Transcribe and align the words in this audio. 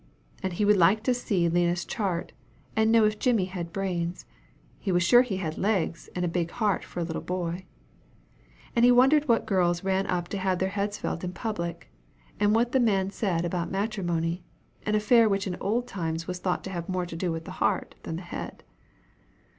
And 0.41 0.53
how 0.53 0.57
he 0.57 0.65
would 0.65 0.77
like 0.77 1.03
to 1.03 1.13
see 1.13 1.47
Lina's 1.47 1.85
chart, 1.85 2.31
and 2.75 2.87
to 2.87 2.91
know 2.99 3.05
if 3.05 3.19
Jimmy 3.19 3.45
had 3.45 3.71
brains 3.71 4.25
he 4.79 4.91
was 4.91 5.03
sure 5.03 5.21
he 5.21 5.37
had 5.37 5.59
legs, 5.59 6.09
and 6.15 6.25
a 6.25 6.27
big 6.27 6.49
heart 6.49 6.83
for 6.83 6.99
a 7.01 7.03
little 7.03 7.21
boy; 7.21 7.67
and 8.75 8.83
he 8.83 8.91
wondered 8.91 9.27
what 9.27 9.45
girls 9.45 9.83
ran 9.83 10.07
up 10.07 10.27
to 10.29 10.39
have 10.39 10.57
their 10.57 10.69
heads 10.69 10.97
felt 10.97 11.23
of 11.23 11.29
in 11.29 11.33
public; 11.33 11.91
and 12.39 12.55
what 12.55 12.71
the 12.71 12.79
man 12.79 13.11
said 13.11 13.45
about 13.45 13.69
matrimony 13.69 14.43
an 14.87 14.95
affair 14.95 15.29
which 15.29 15.45
in 15.45 15.55
old 15.61 15.87
times 15.87 16.25
was 16.27 16.39
thought 16.39 16.63
to 16.63 16.71
have 16.71 16.89
more 16.89 17.05
to 17.05 17.15
do 17.15 17.31
with 17.31 17.45
the 17.45 17.51
heart 17.61 17.93
than 18.01 18.15
the 18.15 18.23
head. 18.23 18.63